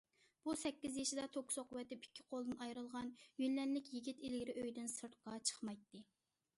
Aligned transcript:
بۇ 0.45 0.53
سەككىز 0.61 0.95
يېشىدا 0.99 1.25
توك 1.35 1.53
سوقۇۋېتىپ، 1.57 2.07
ئىككى 2.09 2.25
قولىدىن 2.33 2.63
ئايرىلغان 2.67 3.13
يۈننەنلىك 3.45 3.93
يىگىت 3.99 4.27
ئىلگىرى 4.27 4.61
ئۆيىدىن 4.63 4.93
سىرتقا 4.99 5.41
چىقمايتتى. 5.51 6.09